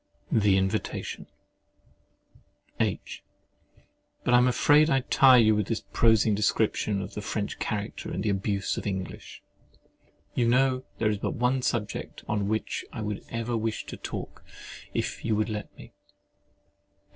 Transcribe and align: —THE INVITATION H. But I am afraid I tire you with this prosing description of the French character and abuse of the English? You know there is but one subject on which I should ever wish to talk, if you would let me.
—THE 0.45 0.57
INVITATION 0.57 1.27
H. 2.79 3.23
But 4.23 4.33
I 4.33 4.37
am 4.39 4.47
afraid 4.47 4.89
I 4.89 5.01
tire 5.01 5.37
you 5.37 5.53
with 5.53 5.67
this 5.67 5.83
prosing 5.93 6.33
description 6.33 7.03
of 7.03 7.13
the 7.13 7.21
French 7.21 7.59
character 7.59 8.09
and 8.09 8.25
abuse 8.25 8.75
of 8.77 8.85
the 8.85 8.89
English? 8.89 9.43
You 10.33 10.47
know 10.47 10.85
there 10.97 11.11
is 11.11 11.19
but 11.19 11.35
one 11.35 11.61
subject 11.61 12.23
on 12.27 12.47
which 12.47 12.83
I 12.91 13.01
should 13.03 13.23
ever 13.29 13.55
wish 13.55 13.85
to 13.85 13.95
talk, 13.95 14.43
if 14.91 15.23
you 15.23 15.35
would 15.35 15.49
let 15.49 15.71
me. 15.77 15.93